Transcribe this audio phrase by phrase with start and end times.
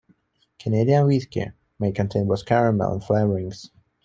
[0.57, 3.69] Canadian whisky may contain both caramel and flavorings.